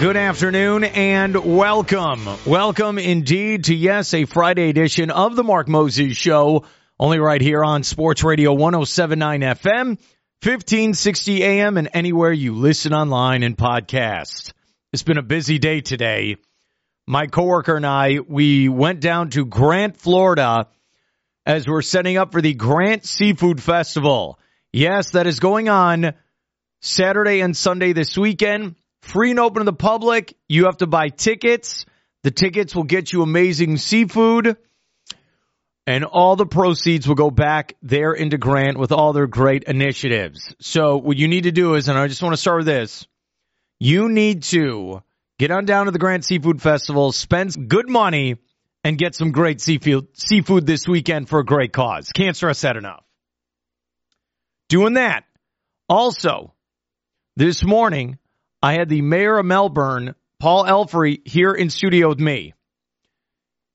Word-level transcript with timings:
Good 0.00 0.16
afternoon 0.16 0.84
and 0.84 1.56
welcome. 1.56 2.24
Welcome 2.46 2.98
indeed 2.98 3.64
to, 3.64 3.74
yes, 3.74 4.14
a 4.14 4.26
Friday 4.26 4.68
edition 4.68 5.10
of 5.10 5.34
the 5.34 5.42
Mark 5.42 5.66
Moses 5.66 6.16
Show, 6.16 6.66
only 7.00 7.18
right 7.18 7.40
here 7.40 7.64
on 7.64 7.82
Sports 7.82 8.22
Radio 8.22 8.52
1079 8.52 9.40
FM, 9.40 9.86
1560 10.40 11.42
AM, 11.42 11.76
and 11.78 11.88
anywhere 11.92 12.30
you 12.30 12.54
listen 12.54 12.94
online 12.94 13.42
and 13.42 13.56
podcast. 13.56 14.52
It's 14.92 15.02
been 15.02 15.18
a 15.18 15.22
busy 15.22 15.58
day 15.58 15.80
today. 15.80 16.36
My 17.08 17.26
coworker 17.26 17.74
and 17.74 17.84
I, 17.84 18.20
we 18.20 18.68
went 18.68 19.00
down 19.00 19.30
to 19.30 19.46
Grant, 19.46 19.96
Florida 19.96 20.68
as 21.44 21.66
we're 21.66 21.82
setting 21.82 22.16
up 22.16 22.30
for 22.30 22.40
the 22.40 22.54
Grant 22.54 23.04
Seafood 23.04 23.60
Festival. 23.60 24.38
Yes, 24.72 25.10
that 25.10 25.26
is 25.26 25.40
going 25.40 25.68
on 25.68 26.14
Saturday 26.82 27.40
and 27.40 27.56
Sunday 27.56 27.94
this 27.94 28.16
weekend. 28.16 28.76
Free 29.02 29.30
and 29.30 29.40
open 29.40 29.60
to 29.60 29.64
the 29.64 29.72
public. 29.72 30.34
You 30.48 30.64
have 30.66 30.78
to 30.78 30.86
buy 30.86 31.08
tickets. 31.08 31.86
The 32.22 32.30
tickets 32.30 32.74
will 32.74 32.84
get 32.84 33.12
you 33.12 33.22
amazing 33.22 33.76
seafood. 33.76 34.56
And 35.86 36.04
all 36.04 36.36
the 36.36 36.44
proceeds 36.44 37.08
will 37.08 37.14
go 37.14 37.30
back 37.30 37.76
there 37.80 38.12
into 38.12 38.36
Grant 38.36 38.78
with 38.78 38.92
all 38.92 39.14
their 39.14 39.26
great 39.26 39.64
initiatives. 39.64 40.54
So 40.60 40.98
what 40.98 41.16
you 41.16 41.28
need 41.28 41.44
to 41.44 41.52
do 41.52 41.74
is, 41.74 41.88
and 41.88 41.96
I 41.96 42.08
just 42.08 42.22
want 42.22 42.34
to 42.34 42.40
start 42.40 42.58
with 42.58 42.66
this, 42.66 43.06
you 43.78 44.10
need 44.10 44.42
to 44.44 45.02
get 45.38 45.50
on 45.50 45.64
down 45.64 45.86
to 45.86 45.92
the 45.92 45.98
Grant 45.98 46.26
Seafood 46.26 46.60
Festival, 46.60 47.12
spend 47.12 47.68
good 47.68 47.88
money, 47.88 48.36
and 48.84 48.98
get 48.98 49.14
some 49.14 49.32
great 49.32 49.60
seafood, 49.60 50.08
seafood 50.12 50.66
this 50.66 50.86
weekend 50.86 51.28
for 51.28 51.38
a 51.38 51.44
great 51.44 51.72
cause. 51.72 52.10
Can't 52.10 52.36
stress 52.36 52.60
that 52.62 52.76
enough. 52.76 53.04
Doing 54.68 54.94
that. 54.94 55.24
Also, 55.88 56.52
this 57.36 57.64
morning, 57.64 58.18
I 58.62 58.74
had 58.74 58.88
the 58.88 59.02
mayor 59.02 59.38
of 59.38 59.46
Melbourne, 59.46 60.14
Paul 60.40 60.64
Alfrey, 60.64 61.26
here 61.26 61.52
in 61.52 61.70
studio 61.70 62.08
with 62.08 62.18
me. 62.18 62.54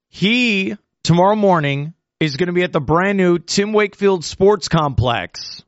He, 0.09 0.75
tomorrow 1.03 1.35
morning, 1.35 1.93
is 2.19 2.37
going 2.37 2.47
to 2.47 2.53
be 2.53 2.63
at 2.63 2.73
the 2.73 2.81
brand 2.81 3.17
new 3.17 3.39
Tim 3.39 3.73
Wakefield 3.73 4.23
Sports 4.23 4.67
Complex 4.67 5.63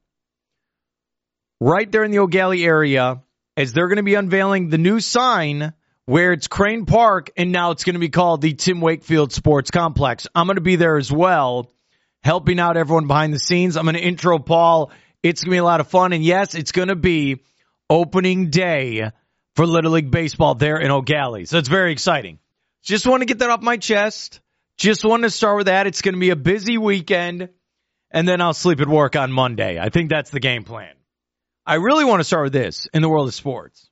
right 1.59 1.89
there 1.91 2.03
in 2.03 2.11
the 2.11 2.25
Gallie 2.27 2.65
area 2.65 3.21
as 3.57 3.73
they're 3.73 3.87
going 3.87 3.97
to 3.97 4.03
be 4.03 4.15
unveiling 4.15 4.69
the 4.69 4.77
new 4.77 4.99
sign 4.99 5.73
where 6.05 6.33
it's 6.33 6.47
Crane 6.47 6.85
Park 6.85 7.31
and 7.37 7.51
now 7.51 7.71
it's 7.71 7.83
going 7.83 7.95
to 7.95 7.99
be 7.99 8.09
called 8.09 8.41
the 8.41 8.53
Tim 8.53 8.81
Wakefield 8.81 9.31
Sports 9.31 9.71
Complex. 9.71 10.27
I'm 10.35 10.45
going 10.45 10.55
to 10.55 10.61
be 10.61 10.75
there 10.75 10.97
as 10.97 11.11
well, 11.11 11.71
helping 12.21 12.59
out 12.59 12.77
everyone 12.77 13.07
behind 13.07 13.33
the 13.33 13.39
scenes. 13.39 13.77
I'm 13.77 13.85
going 13.85 13.95
to 13.95 14.01
intro 14.01 14.37
Paul. 14.39 14.91
It's 15.23 15.43
going 15.43 15.51
to 15.51 15.55
be 15.55 15.59
a 15.59 15.63
lot 15.63 15.79
of 15.79 15.87
fun. 15.87 16.13
And 16.13 16.23
yes, 16.23 16.53
it's 16.53 16.71
going 16.71 16.89
to 16.89 16.95
be 16.95 17.41
opening 17.89 18.49
day 18.49 19.11
for 19.55 19.65
Little 19.65 19.91
League 19.91 20.11
Baseball 20.11 20.55
there 20.55 20.77
in 20.77 20.91
Gallie. 21.05 21.45
So 21.45 21.57
it's 21.57 21.69
very 21.69 21.91
exciting. 21.91 22.39
Just 22.83 23.07
want 23.07 23.21
to 23.21 23.25
get 23.25 23.39
that 23.39 23.49
off 23.49 23.61
my 23.61 23.77
chest. 23.77 24.41
Just 24.77 25.05
want 25.05 25.23
to 25.23 25.29
start 25.29 25.57
with 25.57 25.67
that. 25.67 25.87
It's 25.87 26.01
going 26.01 26.15
to 26.15 26.19
be 26.19 26.31
a 26.31 26.35
busy 26.35 26.77
weekend 26.77 27.49
and 28.11 28.27
then 28.27 28.41
I'll 28.41 28.53
sleep 28.53 28.79
at 28.81 28.87
work 28.87 29.15
on 29.15 29.31
Monday. 29.31 29.79
I 29.79 29.89
think 29.89 30.09
that's 30.09 30.29
the 30.29 30.39
game 30.39 30.63
plan. 30.63 30.93
I 31.65 31.75
really 31.75 32.05
want 32.05 32.19
to 32.19 32.23
start 32.23 32.45
with 32.45 32.53
this 32.53 32.87
in 32.93 33.01
the 33.01 33.09
world 33.09 33.27
of 33.27 33.33
sports. 33.33 33.89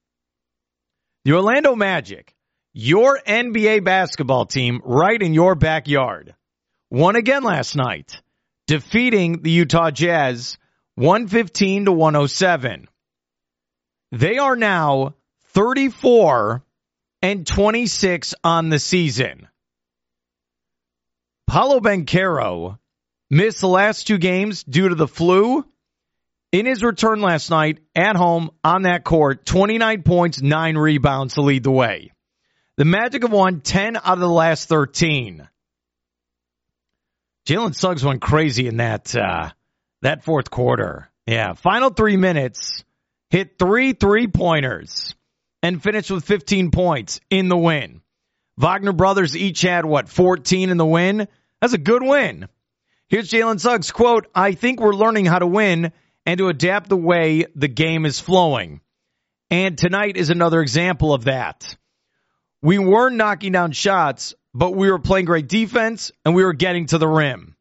The 1.26 1.34
Orlando 1.34 1.76
Magic, 1.76 2.36
your 2.74 3.20
NBA 3.26 3.84
basketball 3.84 4.46
team 4.46 4.82
right 4.84 5.22
in 5.22 5.34
your 5.34 5.56
backyard, 5.56 6.36
won 6.90 7.16
again 7.16 7.44
last 7.44 7.76
night, 7.76 8.22
defeating 8.68 9.42
the 9.42 9.52
Utah 9.52 9.92
Jazz 9.92 10.58
115 10.96 11.86
to 11.86 11.92
107. 11.92 12.88
They 14.14 14.38
are 14.38 14.56
now 14.56 15.16
34 15.54 16.64
and 17.24 17.48
26 17.48 18.36
on 18.44 18.70
the 18.70 18.78
season. 18.78 19.48
Paolo 21.48 21.80
Banchero 21.80 22.78
missed 23.32 23.62
the 23.62 23.68
last 23.68 24.06
two 24.06 24.20
games 24.20 24.64
due 24.64 24.90
to 24.90 24.94
the 24.94 25.08
flu. 25.08 25.66
In 26.52 26.68
his 26.68 26.84
return 26.84 27.22
last 27.22 27.50
night 27.50 27.80
at 27.96 28.16
home 28.16 28.52
on 28.64 28.84
that 28.84 29.04
court, 29.04 29.48
29 29.48 30.04
points, 30.04 30.44
9 30.44 30.78
rebounds 30.78 31.34
to 31.34 31.42
lead 31.42 31.64
the 31.64 31.72
way. 31.72 32.12
The 32.78 32.86
Magic 32.86 33.24
have 33.24 33.32
won 33.32 33.62
10 33.62 33.98
out 33.98 34.04
of 34.06 34.20
the 34.20 34.28
last 34.28 34.70
13. 34.70 35.50
Jalen 37.48 37.76
Suggs 37.76 38.06
went 38.06 38.22
crazy 38.22 38.68
in 38.68 38.78
that 38.78 39.16
uh, 39.16 39.50
that 40.04 40.24
fourth 40.24 40.52
quarter. 40.52 41.10
Yeah, 41.26 41.54
final 41.54 41.90
three 41.90 42.18
minutes, 42.18 42.84
hit 43.34 43.58
three 43.58 43.94
three 43.94 44.28
pointers, 44.28 45.16
and 45.64 45.82
finished 45.82 46.12
with 46.12 46.24
15 46.24 46.70
points 46.70 47.20
in 47.32 47.50
the 47.50 47.58
win. 47.58 48.02
Wagner 48.58 48.94
brothers 48.94 49.36
each 49.36 49.62
had 49.62 49.86
what 49.86 50.08
14 50.08 50.70
in 50.70 50.78
the 50.78 50.86
win. 50.86 51.28
That's 51.60 51.74
a 51.74 51.80
good 51.80 52.04
win. 52.04 52.48
Here's 53.10 53.32
Jalen 53.32 53.60
Suggs 53.60 53.90
quote: 53.90 54.28
"I 54.36 54.52
think 54.52 54.80
we're 54.80 54.94
learning 54.94 55.26
how 55.26 55.40
to 55.40 55.48
win 55.48 55.92
and 56.28 56.38
to 56.38 56.48
adapt 56.48 56.90
the 56.90 56.96
way 56.96 57.48
the 57.56 57.68
game 57.68 58.06
is 58.06 58.20
flowing." 58.20 58.82
And 59.50 59.80
tonight 59.80 60.16
is 60.16 60.30
another 60.30 60.62
example 60.62 61.12
of 61.12 61.24
that. 61.24 61.76
We 62.62 62.78
were 62.78 63.10
knocking 63.10 63.52
down 63.52 63.72
shots, 63.72 64.36
but 64.54 64.76
we 64.76 64.92
were 64.92 65.00
playing 65.00 65.26
great 65.26 65.48
defense 65.50 66.12
and 66.24 66.36
we 66.36 66.44
were 66.44 66.54
getting 66.54 66.86
to 66.88 67.00
the 67.00 67.08
rim. 67.08 67.56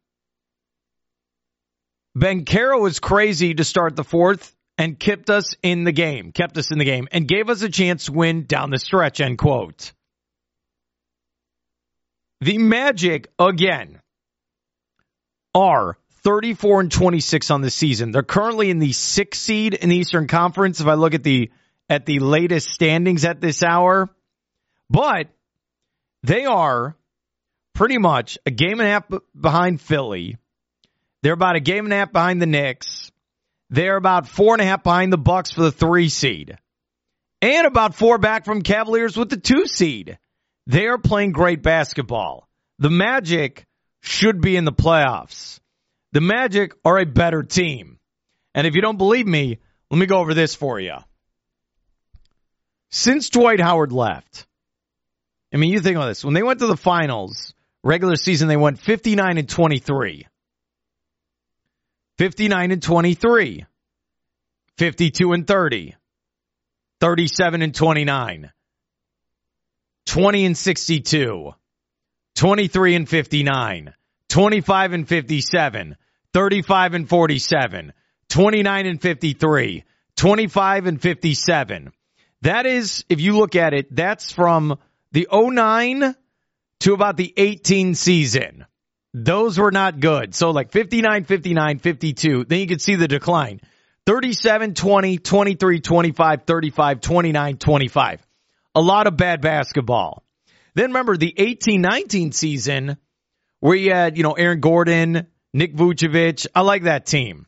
Ben 2.13 2.45
Banchero 2.45 2.79
was 2.79 2.99
crazy 2.99 3.55
to 3.55 3.63
start 3.63 3.95
the 3.95 4.03
fourth 4.03 4.55
and 4.77 4.99
kept 4.99 5.29
us 5.29 5.55
in 5.61 5.83
the 5.83 5.91
game, 5.91 6.31
kept 6.31 6.57
us 6.57 6.71
in 6.71 6.77
the 6.77 6.85
game, 6.85 7.07
and 7.11 7.27
gave 7.27 7.49
us 7.49 7.61
a 7.61 7.69
chance 7.69 8.05
to 8.05 8.13
win 8.13 8.45
down 8.45 8.69
the 8.69 8.79
stretch, 8.79 9.21
end 9.21 9.37
quote. 9.37 9.93
The 12.41 12.57
Magic, 12.57 13.29
again, 13.39 14.01
are 15.55 15.97
34 16.23 16.81
and 16.81 16.91
26 16.91 17.51
on 17.51 17.61
the 17.61 17.69
season. 17.69 18.11
They're 18.11 18.23
currently 18.23 18.69
in 18.69 18.79
the 18.79 18.93
sixth 18.93 19.41
seed 19.41 19.73
in 19.73 19.89
the 19.89 19.97
Eastern 19.97 20.27
Conference. 20.27 20.79
If 20.79 20.87
I 20.87 20.95
look 20.95 21.13
at 21.13 21.23
the, 21.23 21.51
at 21.89 22.05
the 22.05 22.19
latest 22.19 22.69
standings 22.69 23.25
at 23.25 23.41
this 23.41 23.61
hour, 23.61 24.09
but 24.89 25.27
they 26.23 26.45
are 26.45 26.95
pretty 27.73 27.97
much 27.97 28.37
a 28.45 28.51
game 28.51 28.79
and 28.79 28.87
a 28.87 28.91
half 28.91 29.05
behind 29.39 29.81
Philly. 29.81 30.37
They're 31.21 31.33
about 31.33 31.55
a 31.55 31.61
game 31.61 31.85
and 31.85 31.93
a 31.93 31.97
half 31.97 32.11
behind 32.11 32.41
the 32.41 32.45
Knicks. 32.45 33.02
They're 33.73 33.97
about 33.97 34.27
four 34.27 34.53
and 34.53 34.61
a 34.61 34.65
half 34.65 34.83
behind 34.83 35.11
the 35.11 35.17
Bucks 35.17 35.51
for 35.51 35.63
the 35.63 35.71
three 35.71 36.07
seed. 36.07 36.59
And 37.41 37.65
about 37.65 37.95
four 37.95 38.19
back 38.19 38.45
from 38.45 38.61
Cavaliers 38.61 39.17
with 39.17 39.31
the 39.31 39.37
two 39.37 39.65
seed. 39.65 40.19
They 40.67 40.85
are 40.85 40.99
playing 40.99 41.31
great 41.31 41.63
basketball. 41.63 42.47
The 42.77 42.91
Magic 42.91 43.65
should 43.99 44.41
be 44.41 44.57
in 44.57 44.65
the 44.65 44.71
playoffs. 44.71 45.59
The 46.11 46.21
Magic 46.21 46.73
are 46.85 46.99
a 46.99 47.05
better 47.07 47.41
team. 47.41 47.97
And 48.53 48.67
if 48.67 48.75
you 48.75 48.81
don't 48.83 48.99
believe 48.99 49.25
me, 49.25 49.57
let 49.89 49.97
me 49.97 50.05
go 50.05 50.19
over 50.19 50.35
this 50.35 50.53
for 50.53 50.79
you. 50.79 50.97
Since 52.91 53.31
Dwight 53.31 53.59
Howard 53.59 53.91
left, 53.91 54.45
I 55.51 55.57
mean, 55.57 55.71
you 55.71 55.79
think 55.79 55.95
about 55.95 56.09
this. 56.09 56.23
When 56.23 56.35
they 56.35 56.43
went 56.43 56.59
to 56.59 56.67
the 56.67 56.77
finals, 56.77 57.55
regular 57.83 58.17
season, 58.17 58.49
they 58.49 58.55
went 58.55 58.77
59 58.77 59.39
and 59.39 59.49
23. 59.49 60.27
59 62.23 62.71
and 62.71 62.81
23. 62.81 63.65
52 64.77 65.33
and 65.33 65.45
30. 65.45 65.95
37 67.01 67.61
and 67.61 67.75
29. 67.75 68.51
20 70.05 70.45
and 70.45 70.57
62. 70.57 71.51
23 72.35 72.95
and 72.95 73.09
59. 73.09 73.93
25 74.29 74.93
and 74.93 75.05
57. 75.05 75.97
35 76.31 76.93
and 76.93 77.09
47. 77.09 77.93
29 78.29 78.85
and 78.85 79.01
53. 79.01 79.83
25 80.15 80.85
and 80.85 81.01
57. 81.01 81.91
That 82.41 82.65
is, 82.65 83.03
if 83.09 83.19
you 83.19 83.37
look 83.37 83.57
at 83.57 83.73
it, 83.73 83.93
that's 83.93 84.31
from 84.31 84.79
the 85.11 85.27
09 85.29 86.15
to 86.79 86.93
about 86.93 87.17
the 87.17 87.33
18 87.35 87.95
season. 87.95 88.65
Those 89.13 89.59
were 89.59 89.71
not 89.71 89.99
good. 89.99 90.33
So 90.33 90.51
like 90.51 90.71
59, 90.71 91.25
59, 91.25 91.79
52. 91.79 92.45
Then 92.45 92.59
you 92.59 92.67
can 92.67 92.79
see 92.79 92.95
the 92.95 93.07
decline. 93.07 93.61
37, 94.05 94.73
20, 94.73 95.17
23, 95.19 95.79
25, 95.79 96.43
35, 96.43 97.01
29, 97.01 97.57
25. 97.57 98.27
A 98.75 98.81
lot 98.81 99.07
of 99.07 99.15
bad 99.15 99.41
basketball. 99.41 100.23
Then 100.75 100.87
remember 100.87 101.15
the 101.15 101.33
18, 101.37 101.79
19 101.81 102.31
season 102.31 102.97
where 103.59 103.75
you 103.75 103.93
had, 103.93 104.17
you 104.17 104.23
know, 104.23 104.33
Aaron 104.33 104.59
Gordon, 104.59 105.27
Nick 105.53 105.75
Vucevic. 105.75 106.47
I 106.53 106.61
like 106.61 106.83
that 106.83 107.05
team. 107.05 107.45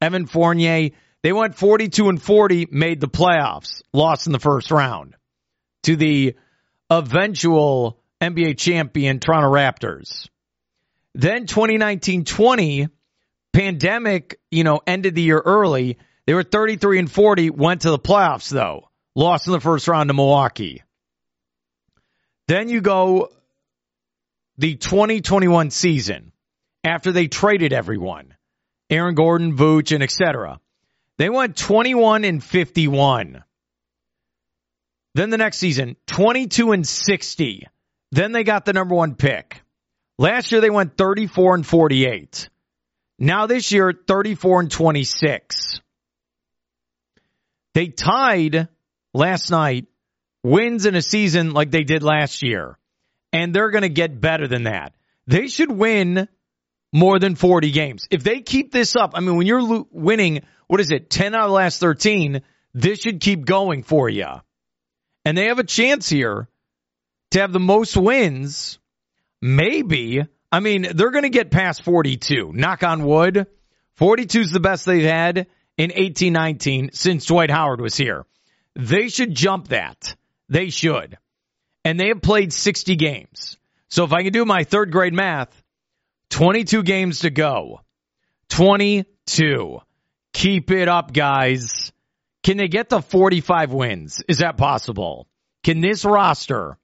Evan 0.00 0.26
Fournier. 0.26 0.90
They 1.22 1.32
went 1.32 1.54
42 1.54 2.08
and 2.08 2.20
40, 2.20 2.68
made 2.70 3.00
the 3.00 3.08
playoffs, 3.08 3.82
lost 3.92 4.26
in 4.26 4.32
the 4.32 4.40
first 4.40 4.70
round 4.70 5.14
to 5.84 5.96
the 5.96 6.36
eventual 6.90 7.98
NBA 8.20 8.58
champion 8.58 9.20
Toronto 9.20 9.50
Raptors. 9.50 10.28
Then 11.14 11.46
2019-20 11.46 12.88
pandemic, 13.52 14.40
you 14.50 14.64
know, 14.64 14.80
ended 14.86 15.14
the 15.14 15.22
year 15.22 15.40
early. 15.40 15.98
They 16.26 16.34
were 16.34 16.42
33 16.42 16.98
and 16.98 17.10
40, 17.10 17.50
went 17.50 17.82
to 17.82 17.90
the 17.90 17.98
playoffs 17.98 18.48
though. 18.48 18.88
Lost 19.14 19.46
in 19.46 19.52
the 19.52 19.60
first 19.60 19.86
round 19.86 20.08
to 20.08 20.14
Milwaukee. 20.14 20.82
Then 22.48 22.68
you 22.68 22.80
go 22.80 23.30
the 24.58 24.74
2021 24.74 25.70
season 25.70 26.32
after 26.82 27.12
they 27.12 27.28
traded 27.28 27.72
everyone, 27.72 28.34
Aaron 28.90 29.14
Gordon, 29.14 29.56
Vooch, 29.56 29.94
and 29.94 30.02
etc. 30.02 30.60
They 31.16 31.30
went 31.30 31.56
21 31.56 32.24
and 32.24 32.42
51. 32.42 33.44
Then 35.14 35.30
the 35.30 35.38
next 35.38 35.58
season, 35.58 35.96
22 36.08 36.72
and 36.72 36.86
60. 36.86 37.68
Then 38.10 38.32
they 38.32 38.42
got 38.42 38.64
the 38.64 38.72
number 38.72 38.94
one 38.94 39.14
pick. 39.14 39.63
Last 40.18 40.52
year 40.52 40.60
they 40.60 40.70
went 40.70 40.96
34 40.96 41.56
and 41.56 41.66
48. 41.66 42.48
Now 43.18 43.46
this 43.46 43.72
year, 43.72 43.92
34 43.92 44.60
and 44.60 44.70
26. 44.70 45.80
They 47.74 47.88
tied 47.88 48.68
last 49.12 49.50
night 49.50 49.86
wins 50.42 50.86
in 50.86 50.94
a 50.94 51.02
season 51.02 51.52
like 51.52 51.70
they 51.70 51.84
did 51.84 52.02
last 52.02 52.42
year. 52.42 52.78
And 53.32 53.52
they're 53.52 53.70
going 53.70 53.82
to 53.82 53.88
get 53.88 54.20
better 54.20 54.46
than 54.46 54.64
that. 54.64 54.94
They 55.26 55.48
should 55.48 55.70
win 55.70 56.28
more 56.92 57.18
than 57.18 57.34
40 57.34 57.72
games. 57.72 58.06
If 58.10 58.22
they 58.22 58.40
keep 58.40 58.70
this 58.70 58.94
up, 58.94 59.12
I 59.14 59.20
mean, 59.20 59.36
when 59.36 59.48
you're 59.48 59.62
lo- 59.62 59.88
winning, 59.90 60.42
what 60.68 60.80
is 60.80 60.92
it, 60.92 61.10
10 61.10 61.34
out 61.34 61.44
of 61.44 61.48
the 61.48 61.54
last 61.54 61.80
13, 61.80 62.42
this 62.74 63.00
should 63.00 63.20
keep 63.20 63.44
going 63.44 63.82
for 63.82 64.08
you. 64.08 64.26
And 65.24 65.36
they 65.36 65.46
have 65.46 65.58
a 65.58 65.64
chance 65.64 66.08
here 66.08 66.48
to 67.32 67.40
have 67.40 67.52
the 67.52 67.58
most 67.58 67.96
wins. 67.96 68.78
Maybe. 69.40 70.22
I 70.50 70.60
mean, 70.60 70.86
they're 70.94 71.10
going 71.10 71.24
to 71.24 71.30
get 71.30 71.50
past 71.50 71.82
42. 71.82 72.52
Knock 72.54 72.82
on 72.82 73.04
wood. 73.04 73.46
42 73.96 74.40
is 74.40 74.50
the 74.50 74.60
best 74.60 74.86
they've 74.86 75.04
had 75.04 75.46
in 75.76 75.90
1819 75.90 76.90
since 76.92 77.26
Dwight 77.26 77.50
Howard 77.50 77.80
was 77.80 77.96
here. 77.96 78.24
They 78.74 79.08
should 79.08 79.34
jump 79.34 79.68
that. 79.68 80.16
They 80.48 80.70
should. 80.70 81.18
And 81.84 81.98
they 81.98 82.08
have 82.08 82.22
played 82.22 82.52
60 82.52 82.96
games. 82.96 83.56
So 83.88 84.04
if 84.04 84.12
I 84.12 84.22
can 84.22 84.32
do 84.32 84.44
my 84.44 84.64
third 84.64 84.90
grade 84.90 85.14
math, 85.14 85.62
22 86.30 86.82
games 86.82 87.20
to 87.20 87.30
go. 87.30 87.80
22. 88.48 89.80
Keep 90.32 90.70
it 90.70 90.88
up, 90.88 91.12
guys. 91.12 91.92
Can 92.42 92.56
they 92.56 92.68
get 92.68 92.90
to 92.90 93.00
45 93.00 93.72
wins? 93.72 94.22
Is 94.28 94.38
that 94.38 94.56
possible? 94.56 95.28
Can 95.62 95.80
this 95.80 96.04
roster, 96.04 96.76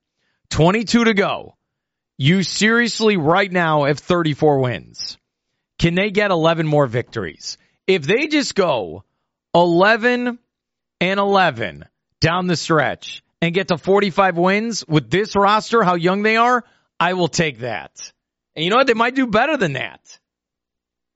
22 0.50 1.04
to 1.04 1.14
go, 1.14 1.56
you 2.20 2.42
seriously 2.42 3.16
right 3.16 3.50
now 3.50 3.84
have 3.84 3.98
34 3.98 4.60
wins? 4.60 5.16
Can 5.78 5.94
they 5.94 6.10
get 6.10 6.30
11 6.30 6.66
more 6.66 6.86
victories? 6.86 7.56
If 7.86 8.02
they 8.02 8.26
just 8.26 8.54
go 8.54 9.04
11 9.54 10.38
and 11.00 11.20
11 11.20 11.86
down 12.20 12.46
the 12.46 12.56
stretch 12.56 13.22
and 13.40 13.54
get 13.54 13.68
to 13.68 13.78
45 13.78 14.36
wins 14.36 14.86
with 14.86 15.10
this 15.10 15.34
roster, 15.34 15.82
how 15.82 15.94
young 15.94 16.20
they 16.20 16.36
are, 16.36 16.62
I 17.00 17.14
will 17.14 17.28
take 17.28 17.60
that. 17.60 18.12
And 18.54 18.66
you 18.66 18.70
know 18.70 18.76
what? 18.76 18.86
They 18.86 18.92
might 18.92 19.14
do 19.14 19.26
better 19.26 19.56
than 19.56 19.72
that. 19.72 20.00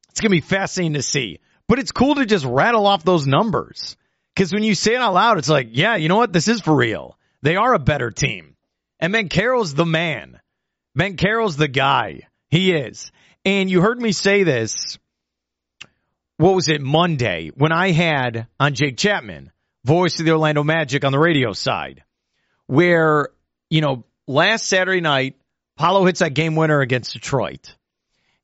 It's 0.08 0.22
going 0.22 0.30
to 0.30 0.36
be 0.36 0.40
fascinating 0.40 0.94
to 0.94 1.02
see. 1.02 1.40
But 1.68 1.80
it's 1.80 1.92
cool 1.92 2.14
to 2.14 2.24
just 2.24 2.46
rattle 2.46 2.86
off 2.86 3.04
those 3.04 3.26
numbers. 3.26 3.98
Because 4.34 4.54
when 4.54 4.62
you 4.62 4.74
say 4.74 4.94
it 4.94 5.02
out 5.02 5.12
loud, 5.12 5.36
it's 5.36 5.50
like, 5.50 5.68
yeah, 5.72 5.96
you 5.96 6.08
know 6.08 6.16
what? 6.16 6.32
This 6.32 6.48
is 6.48 6.62
for 6.62 6.74
real. 6.74 7.18
They 7.42 7.56
are 7.56 7.74
a 7.74 7.78
better 7.78 8.10
team. 8.10 8.56
And 9.00 9.12
Banchero's 9.12 9.74
the 9.74 9.84
man. 9.84 10.40
Banchero's 10.94 11.56
the 11.56 11.68
guy. 11.68 12.20
He 12.48 12.72
is. 12.72 13.10
And 13.44 13.70
you 13.70 13.80
heard 13.80 14.00
me 14.00 14.12
say 14.12 14.44
this, 14.44 14.98
what 16.36 16.54
was 16.54 16.68
it, 16.68 16.80
Monday, 16.80 17.50
when 17.54 17.72
I 17.72 17.90
had 17.92 18.46
on 18.58 18.74
Jake 18.74 18.96
Chapman, 18.96 19.52
voice 19.84 20.18
of 20.18 20.26
the 20.26 20.32
Orlando 20.32 20.64
Magic 20.64 21.04
on 21.04 21.12
the 21.12 21.18
radio 21.18 21.52
side, 21.52 22.02
where, 22.66 23.28
you 23.70 23.80
know, 23.80 24.04
last 24.26 24.66
Saturday 24.66 25.00
night, 25.00 25.36
Paolo 25.76 26.04
hits 26.04 26.20
that 26.20 26.34
game 26.34 26.56
winner 26.56 26.80
against 26.80 27.12
Detroit. 27.12 27.76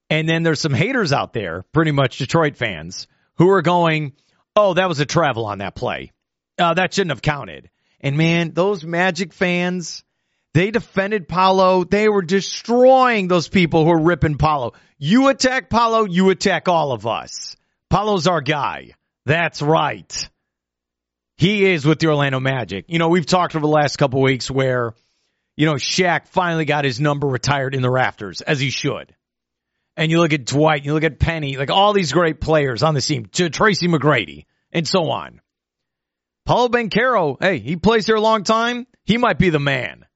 And 0.09 0.29
then 0.29 0.43
there's 0.43 0.61
some 0.61 0.75
haters 0.75 1.13
out 1.13 1.33
there, 1.33 1.65
pretty 1.73 1.93
much 1.93 2.19
Detroit 2.19 2.57
fans, 2.57 3.07
who 3.39 3.49
are 3.51 3.63
going, 3.63 4.13
oh, 4.57 4.75
that 4.75 4.89
was 4.89 5.01
a 5.01 5.07
travel 5.07 5.47
on 5.47 5.59
that 5.59 5.75
play. 5.75 6.13
Uh, 6.59 6.75
that 6.75 6.93
shouldn't 6.93 7.13
have 7.13 7.23
counted. 7.23 7.71
And 8.01 8.17
man, 8.17 8.53
those 8.53 8.85
Magic 8.85 9.33
fans, 9.33 10.05
they 10.55 10.71
defended 10.71 11.29
Paolo. 11.29 11.85
They 11.85 12.09
were 12.09 12.23
destroying 12.23 13.29
those 13.29 13.49
people 13.49 13.85
who 13.85 13.93
are 13.93 14.03
ripping 14.03 14.39
Paolo. 14.39 14.73
You 14.99 15.29
attack 15.29 15.71
Paolo, 15.71 16.05
you 16.05 16.31
attack 16.31 16.69
all 16.69 16.93
of 16.93 17.07
us. 17.07 17.57
Paolo's 17.89 18.27
our 18.27 18.41
guy. 18.41 18.95
That's 19.27 19.63
right. 19.63 20.29
He 21.37 21.65
is 21.65 21.87
with 21.87 21.99
the 21.99 22.09
Orlando 22.09 22.41
Magic. 22.41 22.87
You 22.89 22.99
know, 22.99 23.09
we've 23.09 23.27
talked 23.27 23.55
over 23.55 23.63
the 23.63 23.69
last 23.69 23.97
couple 23.97 24.21
weeks 24.21 24.51
where 24.51 24.95
you 25.61 25.67
know, 25.67 25.75
Shaq 25.75 26.27
finally 26.29 26.65
got 26.65 26.87
his 26.87 27.01
number 27.01 27.27
retired 27.27 27.75
in 27.75 27.83
the 27.83 27.91
rafters, 27.91 28.41
as 28.41 28.61
he 28.61 28.71
should. 28.71 29.15
And 29.95 30.11
you 30.11 30.19
look 30.19 30.33
at 30.33 30.47
Dwight, 30.47 30.87
you 30.87 30.95
look 30.95 31.05
at 31.05 31.19
Penny, 31.19 31.59
like 31.59 31.71
all 31.71 31.93
these 31.93 32.13
great 32.13 32.41
players 32.41 32.83
on 32.83 32.95
the 32.95 33.03
team, 33.03 33.27
to 33.33 33.51
Tracy 33.51 33.87
McGrady, 33.87 34.47
and 34.73 34.89
so 34.89 35.11
on. 35.11 35.43
Paolo 36.47 36.69
Banchero, 36.69 37.37
hey, 37.39 37.59
he 37.59 37.77
plays 37.77 38.07
here 38.07 38.17
a 38.17 38.23
long 38.23 38.43
time. 38.45 38.87
He 39.05 39.19
might 39.19 39.39
be 39.39 39.51
the 39.51 39.59
man. 39.59 40.07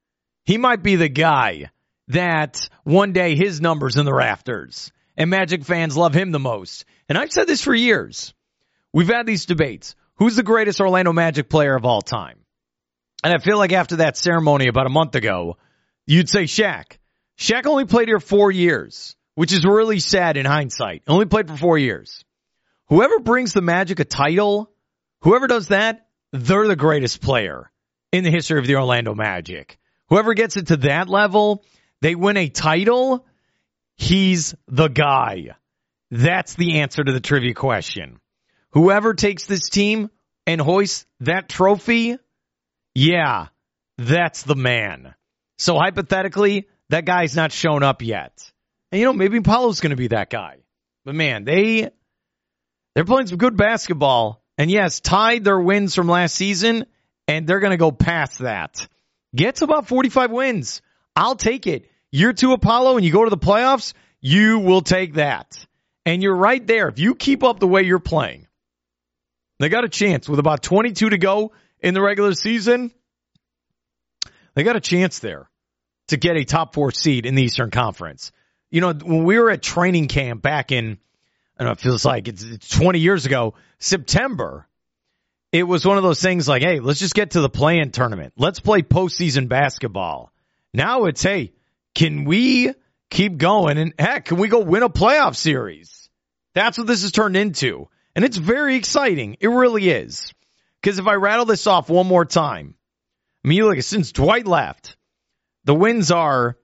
He 0.45 0.59
might 0.59 0.83
be 0.83 0.97
the 0.97 1.09
guy 1.09 1.71
that 2.09 2.69
one 2.83 3.13
day 3.13 3.35
his 3.35 3.61
number's 3.61 3.97
in 3.97 4.05
the 4.05 4.15
rafters. 4.15 4.93
And 5.17 5.31
Magic 5.31 5.65
fans 5.65 5.97
love 5.97 6.15
him 6.15 6.33
the 6.33 6.39
most. 6.39 6.85
And 7.09 7.17
I've 7.17 7.33
said 7.33 7.47
this 7.47 7.63
for 7.63 7.75
years. 7.75 8.35
We've 8.93 9.09
had 9.09 9.27
these 9.27 9.47
debates. 9.47 9.95
Who's 10.17 10.37
the 10.37 10.43
greatest 10.43 10.81
Orlando 10.81 11.13
Magic 11.13 11.49
player 11.49 11.75
of 11.75 11.85
all 11.85 12.03
time? 12.03 12.39
And 13.23 13.33
I 13.33 13.39
feel 13.39 13.59
like 13.59 13.73
after 13.73 13.97
that 13.97 14.17
ceremony 14.17 14.69
about 14.69 14.87
a 14.87 14.91
month 14.91 15.15
ago, 15.15 15.57
you'd 16.07 16.29
say 16.29 16.45
Shaq. 16.45 16.99
Shaq 17.39 17.67
only 17.67 17.87
played 17.87 18.09
here 18.09 18.21
four 18.21 18.51
years, 18.51 19.17
which 19.35 19.53
is 19.53 19.65
really 19.65 19.99
sad 19.99 20.37
in 20.37 20.47
hindsight. 20.47 21.03
Only 21.09 21.27
played 21.27 21.49
for 21.49 21.57
four 21.57 21.79
years. 21.79 22.25
Whoever 22.89 23.19
brings 23.19 23.53
the 23.53 23.63
Magic 23.63 23.99
a 23.99 24.05
title, 24.05 24.71
whoever 25.23 25.47
does 25.47 25.69
that, 25.69 26.07
they're 26.33 26.69
the 26.69 26.77
greatest 26.77 27.23
player 27.23 27.71
in 28.13 28.25
the 28.25 28.31
history 28.31 28.59
of 28.59 28.67
the 28.67 28.77
Orlando 28.77 29.15
Magic. 29.15 29.79
Whoever 30.09 30.35
gets 30.35 30.57
it 30.57 30.69
to 30.69 30.77
that 30.79 31.09
level, 31.09 31.65
they 32.01 32.15
win 32.15 32.37
a 32.37 32.49
title, 32.49 33.27
he's 33.97 34.55
the 34.69 34.89
guy. 34.89 35.57
That's 36.11 36.55
the 36.55 36.81
answer 36.81 37.03
to 37.03 37.13
the 37.13 37.21
trivia 37.21 37.55
question. 37.55 38.21
Whoever 38.73 39.15
takes 39.15 39.47
this 39.47 39.69
team 39.69 40.11
and 40.47 40.61
hoists 40.61 41.07
that 41.21 41.49
trophy, 41.49 42.19
yeah, 42.95 43.49
that's 43.99 44.43
the 44.43 44.57
man. 44.57 45.15
So 45.59 45.79
hypothetically, 45.79 46.69
that 46.91 47.05
guy's 47.05 47.37
not 47.37 47.53
shown 47.53 47.83
up 47.83 48.03
yet. 48.03 48.53
And 48.93 49.01
you 49.01 49.07
know, 49.07 49.13
maybe 49.13 49.41
Paolo's 49.41 49.81
going 49.81 49.91
to 49.91 49.97
be 49.97 50.09
that 50.09 50.31
guy. 50.31 50.59
But 51.05 51.15
man, 51.15 51.45
they 51.45 51.91
they're 52.95 53.05
playing 53.05 53.29
some 53.29 53.39
good 53.39 53.57
basketball. 53.57 54.43
And 54.57 54.71
yes, 54.71 55.01
tied 55.01 55.43
their 55.43 55.59
wins 55.59 55.95
from 55.95 56.09
last 56.09 56.35
season, 56.37 56.87
and 57.27 57.47
they're 57.47 57.61
going 57.61 57.73
to 57.73 57.77
go 57.77 57.91
past 57.91 58.39
that. 58.41 58.87
Get 59.35 59.57
to 59.57 59.65
about 59.65 59.89
45 59.89 60.31
wins. 60.31 60.83
I'll 61.17 61.37
take 61.37 61.67
it. 61.67 61.91
Year 62.11 62.33
two 62.33 62.53
Apollo 62.53 62.97
and 62.97 63.05
you 63.05 63.13
go 63.13 63.25
to 63.25 63.31
the 63.31 63.39
playoffs, 63.39 63.93
you 64.21 64.61
will 64.61 64.83
take 64.83 65.15
that. 65.15 65.67
And 66.07 66.23
you're 66.23 66.37
right 66.37 66.65
there. 66.65 66.89
If 66.89 66.99
you 66.99 67.15
keep 67.15 67.43
up 67.43 67.59
the 67.59 67.67
way 67.67 67.83
you're 67.83 67.99
playing, 67.99 68.47
they 69.59 69.69
got 69.69 69.85
a 69.85 69.89
chance 69.89 70.29
with 70.29 70.39
about 70.39 70.63
22 70.63 71.11
to 71.11 71.19
go 71.19 71.53
in 71.81 71.95
the 71.95 72.03
regular 72.03 72.35
season, 72.35 72.93
they 74.55 74.63
got 74.63 74.77
a 74.77 74.81
chance 74.81 75.19
there 75.19 75.49
to 76.09 76.17
get 76.17 76.37
a 76.37 76.45
top 76.45 76.75
four 76.75 76.93
seed 76.93 77.27
in 77.27 77.35
the 77.35 77.43
Eastern 77.43 77.71
Conference. 77.71 78.33
You 78.71 78.81
know, 78.81 78.93
when 78.93 79.25
we 79.25 79.39
were 79.39 79.51
at 79.51 79.63
training 79.63 80.09
camp 80.09 80.43
back 80.43 80.73
in, 80.73 80.99
I 81.59 81.65
don't 81.65 81.67
know, 81.67 81.73
it 81.73 81.81
feels 81.81 82.05
like 82.05 82.29
it's, 82.29 82.43
it's 82.43 82.69
20 82.69 82.99
years 82.99 83.27
ago, 83.27 83.55
September, 83.79 84.67
it 85.55 85.63
was 85.63 85.87
one 85.87 85.97
of 85.97 86.03
those 86.03 86.21
things 86.21 86.49
like, 86.49 86.63
hey, 86.63 86.81
let's 86.81 86.99
just 86.99 87.15
get 87.15 87.31
to 87.31 87.41
the 87.41 87.49
play-in 87.49 87.93
tournament. 87.93 88.33
Let's 88.37 88.59
play 88.59 88.83
postseason 88.83 89.49
basketball. 89.49 90.33
Now 90.75 91.05
it's, 91.05 91.23
hey, 91.23 91.53
can 91.95 92.25
we 92.25 92.75
keep 93.09 93.37
going? 93.37 93.79
And 93.79 93.95
heck, 93.97 94.25
can 94.25 94.39
we 94.39 94.49
go 94.49 94.59
win 94.59 94.83
a 94.83 94.89
playoff 94.89 95.37
series? 95.37 96.11
That's 96.55 96.77
what 96.77 96.89
this 96.89 97.03
has 97.03 97.13
turned 97.13 97.37
into. 97.37 97.89
And 98.17 98.25
it's 98.25 98.37
very 98.37 98.75
exciting. 98.75 99.37
It 99.39 99.47
really 99.47 99.89
is. 99.89 100.35
Because 100.83 100.99
if 100.99 101.07
I 101.07 101.15
rattle 101.15 101.45
this 101.45 101.69
off 101.69 101.89
one 101.89 102.09
more 102.09 102.25
time, 102.25 102.75
I 103.45 103.49
mean, 103.49 103.63
look, 103.63 103.81
since 103.83 104.11
Dwight 104.11 104.49
left, 104.49 104.97
the 105.63 105.75
wins 105.75 106.11
are 106.11 106.59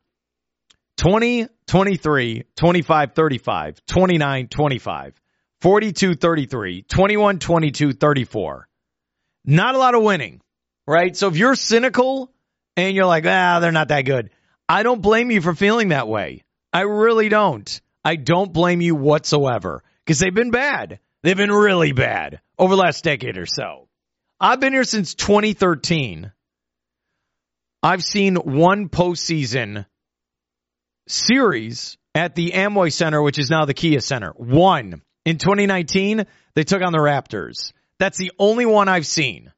20, 0.97 1.47
23, 1.69 2.45
25, 2.57 3.13
35, 3.13 3.87
29, 3.87 4.49
25, 4.49 5.21
42, 5.61 6.15
33, 6.17 6.83
21, 6.83 7.39
22, 7.39 7.93
34. 7.93 8.67
Not 9.45 9.75
a 9.75 9.79
lot 9.79 9.95
of 9.95 10.03
winning, 10.03 10.41
right? 10.87 11.17
So 11.17 11.29
if 11.29 11.37
you're 11.37 11.55
cynical 11.55 12.33
and 12.77 12.95
you're 12.95 13.07
like, 13.07 13.25
ah, 13.27 13.61
they're 13.61 13.73
not 13.73 13.89
that 13.89 14.03
good, 14.03 14.31
I 14.69 14.83
don't 14.83 15.03
blame 15.03 15.31
you 15.31 15.41
for 15.41 15.55
feeling 15.55 15.89
that 15.89 16.09
way. 16.09 16.45
I 16.73 16.83
really 16.83 17.29
don't. 17.29 17.81
I 18.05 18.17
don't 18.17 18.53
blame 18.53 18.81
you 18.81 18.95
whatsoever 18.95 19.83
because 20.05 20.19
they've 20.19 20.35
been 20.35 20.51
bad. 20.51 21.01
They've 21.23 21.37
been 21.37 21.53
really 21.53 21.93
bad 21.93 22.41
over 22.59 22.75
the 22.75 22.81
last 22.81 23.05
decade 23.05 23.37
or 23.37 23.47
so. 23.47 23.89
I've 24.41 24.61
been 24.61 24.73
here 24.73 24.85
since 24.85 25.15
2013. 25.15 26.33
I've 27.83 28.03
seen 28.03 28.37
one 28.37 28.89
postseason 28.89 29.87
series 31.09 31.99
at 32.15 32.35
the 32.35 32.53
Amway 32.53 32.93
Center, 32.93 33.21
which 33.23 33.39
is 33.39 33.51
now 33.51 33.65
the 33.65 33.75
Kia 33.75 34.01
Center. 34.01 34.33
One. 34.37 35.03
In 35.25 35.37
2019, 35.37 36.25
they 36.55 36.65
took 36.65 36.83
on 36.83 36.93
the 36.93 36.99
Raptors. 36.99 37.73
That's 38.00 38.16
the 38.16 38.33
only 38.38 38.64
one 38.64 38.88
I've 38.88 39.07
seen. 39.07 39.52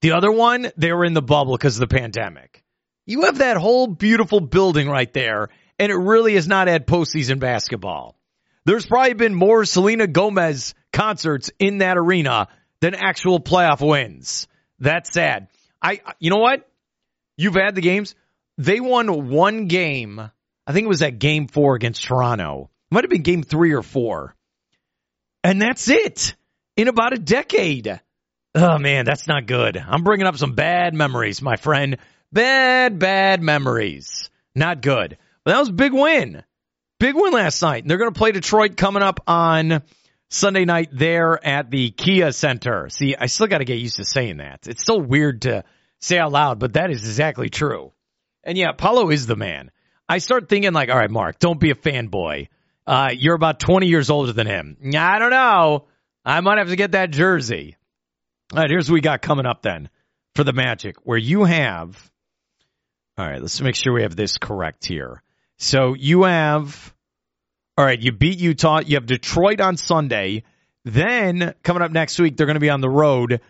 The 0.00 0.12
other 0.12 0.32
one, 0.32 0.72
they 0.78 0.92
were 0.92 1.04
in 1.04 1.12
the 1.12 1.20
bubble 1.20 1.56
because 1.56 1.76
of 1.78 1.86
the 1.86 1.94
pandemic. 1.94 2.64
You 3.04 3.22
have 3.22 3.38
that 3.38 3.58
whole 3.58 3.86
beautiful 3.86 4.40
building 4.40 4.88
right 4.88 5.12
there, 5.12 5.50
and 5.78 5.92
it 5.92 5.96
really 5.96 6.34
has 6.34 6.48
not 6.48 6.68
had 6.68 6.86
postseason 6.86 7.38
basketball. 7.38 8.18
There's 8.64 8.86
probably 8.86 9.12
been 9.12 9.34
more 9.34 9.66
Selena 9.66 10.06
Gomez 10.06 10.74
concerts 10.90 11.50
in 11.58 11.78
that 11.78 11.98
arena 11.98 12.48
than 12.80 12.94
actual 12.94 13.40
playoff 13.40 13.86
wins. 13.86 14.48
That's 14.78 15.12
sad. 15.12 15.48
I, 15.82 16.00
you 16.18 16.30
know 16.30 16.40
what? 16.40 16.66
You've 17.36 17.56
had 17.56 17.74
the 17.74 17.82
games. 17.82 18.14
They 18.56 18.80
won 18.80 19.28
one 19.28 19.66
game. 19.66 20.18
I 20.66 20.72
think 20.72 20.86
it 20.86 20.88
was 20.88 21.00
that 21.00 21.18
game 21.18 21.46
four 21.46 21.74
against 21.74 22.04
Toronto. 22.04 22.70
It 22.90 22.94
might 22.94 23.04
have 23.04 23.10
been 23.10 23.22
game 23.22 23.42
three 23.42 23.72
or 23.72 23.82
four. 23.82 24.34
And 25.44 25.60
that's 25.60 25.90
it 25.90 26.34
in 26.76 26.88
about 26.88 27.14
a 27.14 27.18
decade. 27.18 28.00
Oh 28.54 28.78
man, 28.78 29.04
that's 29.04 29.26
not 29.26 29.46
good. 29.46 29.76
I'm 29.76 30.04
bringing 30.04 30.26
up 30.26 30.36
some 30.36 30.52
bad 30.52 30.94
memories, 30.94 31.42
my 31.42 31.56
friend. 31.56 31.98
Bad, 32.32 32.98
bad 32.98 33.42
memories. 33.42 34.30
Not 34.54 34.82
good. 34.82 35.18
But 35.44 35.52
that 35.52 35.60
was 35.60 35.68
a 35.68 35.72
big 35.72 35.92
win. 35.92 36.42
Big 36.98 37.14
win 37.14 37.32
last 37.32 37.60
night. 37.62 37.82
And 37.82 37.90
they're 37.90 37.98
going 37.98 38.12
to 38.12 38.18
play 38.18 38.32
Detroit 38.32 38.76
coming 38.76 39.02
up 39.02 39.20
on 39.26 39.82
Sunday 40.28 40.64
night 40.64 40.88
there 40.92 41.44
at 41.44 41.70
the 41.70 41.90
Kia 41.90 42.32
Center. 42.32 42.88
See, 42.88 43.14
I 43.18 43.26
still 43.26 43.46
got 43.46 43.58
to 43.58 43.64
get 43.64 43.78
used 43.78 43.96
to 43.96 44.04
saying 44.04 44.38
that. 44.38 44.66
It's 44.66 44.84
so 44.84 44.96
weird 44.96 45.42
to 45.42 45.64
say 46.00 46.18
out 46.18 46.32
loud, 46.32 46.58
but 46.58 46.72
that 46.74 46.90
is 46.90 47.04
exactly 47.04 47.48
true. 47.48 47.92
And 48.42 48.56
yeah, 48.56 48.72
Paolo 48.72 49.10
is 49.10 49.26
the 49.26 49.36
man. 49.36 49.70
I 50.08 50.18
start 50.18 50.48
thinking 50.48 50.72
like, 50.72 50.88
all 50.88 50.96
right, 50.96 51.10
Mark, 51.10 51.38
don't 51.38 51.60
be 51.60 51.70
a 51.70 51.74
fanboy. 51.74 52.48
Uh, 52.86 53.10
you're 53.16 53.34
about 53.34 53.60
20 53.60 53.88
years 53.88 54.08
older 54.08 54.32
than 54.32 54.46
him. 54.46 54.76
I 54.96 55.18
don't 55.18 55.30
know. 55.30 55.86
I 56.26 56.40
might 56.40 56.58
have 56.58 56.68
to 56.68 56.76
get 56.76 56.92
that 56.92 57.12
jersey. 57.12 57.76
All 58.52 58.58
right, 58.58 58.68
here's 58.68 58.90
what 58.90 58.94
we 58.94 59.00
got 59.00 59.22
coming 59.22 59.46
up 59.46 59.62
then 59.62 59.88
for 60.34 60.42
the 60.42 60.52
Magic, 60.52 60.96
where 61.04 61.16
you 61.16 61.44
have. 61.44 62.10
All 63.16 63.26
right, 63.26 63.40
let's 63.40 63.60
make 63.60 63.76
sure 63.76 63.92
we 63.92 64.02
have 64.02 64.16
this 64.16 64.36
correct 64.36 64.84
here. 64.86 65.22
So 65.58 65.94
you 65.94 66.24
have. 66.24 66.92
All 67.78 67.84
right, 67.84 68.00
you 68.00 68.10
beat 68.10 68.38
Utah. 68.38 68.80
You 68.84 68.96
have 68.96 69.06
Detroit 69.06 69.60
on 69.60 69.76
Sunday. 69.76 70.42
Then 70.84 71.54
coming 71.62 71.82
up 71.82 71.92
next 71.92 72.18
week, 72.18 72.36
they're 72.36 72.46
going 72.46 72.54
to 72.54 72.60
be 72.60 72.70
on 72.70 72.80
the 72.80 72.90
road 72.90 73.40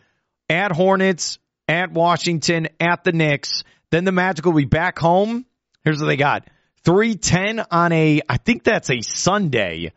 at 0.50 0.70
Hornets, 0.72 1.38
at 1.68 1.92
Washington, 1.92 2.68
at 2.78 3.04
the 3.04 3.12
Knicks. 3.12 3.64
Then 3.90 4.04
the 4.04 4.12
Magic 4.12 4.44
will 4.44 4.52
be 4.52 4.64
back 4.64 4.98
home. 4.98 5.46
Here's 5.82 6.00
what 6.00 6.06
they 6.06 6.16
got 6.16 6.48
310 6.84 7.64
on 7.70 7.92
a, 7.92 8.20
I 8.28 8.36
think 8.36 8.64
that's 8.64 8.90
a 8.90 9.00
Sunday. 9.00 9.92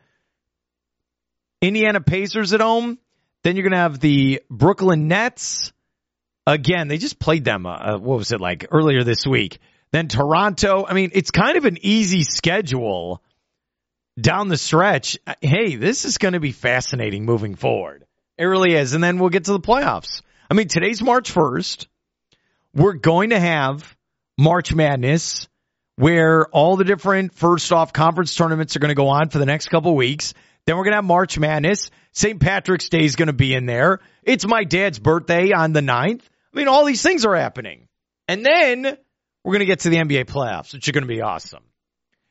Indiana 1.62 2.01
Pacers 2.01 2.54
at 2.54 2.62
home. 2.62 2.98
Then 3.44 3.56
you're 3.56 3.63
going 3.63 3.72
to 3.72 3.78
have 3.78 4.00
the 4.00 4.42
Brooklyn 4.50 5.08
Nets. 5.08 5.72
Again, 6.46 6.88
they 6.88 6.98
just 6.98 7.20
played 7.20 7.46
them, 7.46 7.66
uh, 7.66 7.98
what 7.98 8.18
was 8.18 8.32
it 8.32 8.42
like 8.42 8.68
earlier 8.72 9.04
this 9.04 9.25
week? 9.25 9.60
Then 9.92 10.08
Toronto. 10.08 10.86
I 10.88 10.94
mean, 10.94 11.12
it's 11.13 11.32
kind 11.32 11.58
of 11.58 11.66
an 11.66 11.78
easy 11.82 12.24
schedule 12.24 13.24
down 14.20 14.48
the 14.48 14.58
stretch. 14.58 15.18
Hey, 15.42 15.75
this 15.75 16.06
is 16.06 16.18
going 16.18 16.34
to 16.34 16.39
be 16.39 16.51
fascinating 16.51 17.25
moving 17.25 17.56
forward. 17.56 18.06
It 18.38 18.46
really 18.46 18.74
is. 18.74 18.94
And 18.94 19.04
then 19.04 19.20
we'll 19.20 19.30
get 19.30 19.46
to 19.46 19.51
the 19.51 19.60
playoffs. 19.60 20.22
I 20.50 20.54
mean, 20.54 20.68
today's 20.68 21.01
March 21.01 21.34
1st. 21.34 21.88
We're 22.74 22.94
going 22.94 23.32
to 23.32 23.39
have 23.39 23.96
March 24.38 24.74
Madness 24.74 25.48
where 25.96 26.46
all 26.48 26.78
the 26.78 26.86
different 26.86 27.34
first 27.34 27.74
off 27.74 27.92
conference 27.92 28.34
tournaments 28.34 28.75
are 28.75 28.80
going 28.80 28.89
to 28.89 28.96
go 28.96 29.10
on 29.10 29.28
for 29.30 29.38
the 29.38 29.46
next 29.46 29.68
couple 29.68 29.94
weeks. 29.96 30.34
Then 30.70 30.78
we're 30.78 30.84
going 30.84 30.92
to 30.92 30.98
have 30.98 31.06
March 31.06 31.40
Madness. 31.40 31.90
St. 32.12 32.40
Patrick's 32.40 32.90
Day 32.90 33.04
is 33.04 33.16
going 33.16 33.26
to 33.26 33.34
be 33.34 33.56
in 33.56 33.66
there. 33.66 34.02
It's 34.22 34.46
my 34.46 34.66
dad's 34.66 35.00
birthday 35.00 35.52
on 35.52 35.74
the 35.74 35.80
9th. 35.80 36.22
I 36.22 36.58
mean, 36.58 36.68
all 36.68 36.86
these 36.86 37.02
things 37.02 37.26
are 37.26 37.36
happening. 37.36 37.88
And 38.28 38.46
then 38.46 38.84
we're 39.44 39.52
going 39.52 39.62
to 39.62 39.66
get 39.66 39.80
to 39.80 39.90
the 39.90 39.98
NBA 39.98 40.26
playoffs, 40.26 40.72
which 40.72 40.88
are 40.88 40.92
going 40.92 41.06
to 41.06 41.08
be 41.08 41.24
awesome. 41.24 41.64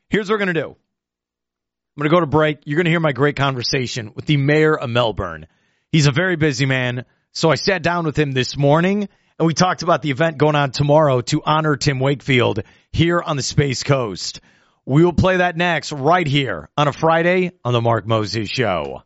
Here's 0.09 0.29
what 0.29 0.35
we're 0.35 0.45
going 0.45 0.55
to 0.55 0.61
do. 0.61 0.69
I'm 0.69 2.01
going 2.01 2.09
to 2.09 2.15
go 2.15 2.21
to 2.21 2.27
break. 2.27 2.59
You're 2.63 2.77
going 2.77 2.85
to 2.85 2.91
hear 2.91 3.01
my 3.01 3.11
great 3.11 3.35
conversation 3.35 4.13
with 4.15 4.25
the 4.25 4.37
mayor 4.37 4.73
of 4.73 4.89
Melbourne. 4.89 5.45
He's 5.91 6.07
a 6.07 6.13
very 6.13 6.37
busy 6.37 6.65
man. 6.65 7.03
So 7.33 7.51
I 7.51 7.55
sat 7.55 7.83
down 7.83 8.05
with 8.05 8.17
him 8.17 8.31
this 8.31 8.55
morning 8.55 9.09
and 9.37 9.47
we 9.47 9.53
talked 9.53 9.83
about 9.83 10.01
the 10.01 10.11
event 10.11 10.37
going 10.37 10.55
on 10.55 10.71
tomorrow 10.71 11.19
to 11.19 11.41
honor 11.45 11.75
Tim 11.75 11.99
Wakefield 11.99 12.61
here 12.93 13.21
on 13.21 13.35
the 13.35 13.43
Space 13.43 13.83
Coast. 13.83 14.39
We 14.89 15.05
will 15.05 15.13
play 15.13 15.37
that 15.37 15.55
next 15.55 15.91
right 15.91 16.25
here 16.25 16.67
on 16.75 16.87
a 16.87 16.91
Friday 16.91 17.51
on 17.63 17.73
the 17.73 17.79
Mark 17.79 18.07
Moses 18.07 18.49
Show. 18.49 18.97